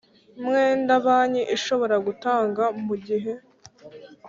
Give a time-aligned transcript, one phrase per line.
[0.43, 3.33] Mwenda banki ishobora gutanga mu gihe